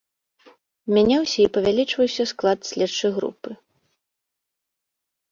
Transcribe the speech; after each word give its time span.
Мяняўся 0.97 1.35
і 1.43 1.49
павялічваўся 1.57 2.23
склад 2.31 2.59
следчай 2.69 3.11
групы. 3.19 3.53